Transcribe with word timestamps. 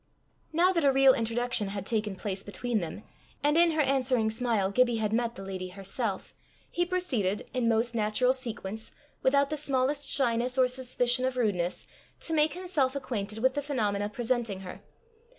Now 0.51 0.73
that 0.73 0.83
a 0.83 0.91
real 0.91 1.13
introduction 1.13 1.67
had 1.67 1.85
taken 1.85 2.15
place 2.15 2.41
between 2.41 2.79
them, 2.79 3.03
and 3.43 3.55
in 3.55 3.73
her 3.73 3.81
answering 3.81 4.31
smile 4.31 4.71
Gibbie 4.71 4.95
had 4.95 5.13
met 5.13 5.35
the 5.35 5.43
lady 5.45 5.67
herself, 5.69 6.33
he 6.71 6.87
proceeded, 6.87 7.47
in 7.53 7.69
most 7.69 7.93
natural 7.93 8.33
sequence, 8.33 8.89
without 9.21 9.49
the 9.51 9.57
smallest 9.57 10.09
shyness 10.09 10.57
or 10.57 10.67
suspicion 10.67 11.23
of 11.23 11.37
rudeness, 11.37 11.85
to 12.21 12.33
make 12.33 12.55
himself 12.55 12.95
acquainted 12.95 13.37
with 13.43 13.53
the 13.53 13.61
phenomena 13.61 14.09
presenting 14.09 14.61
her. 14.61 14.81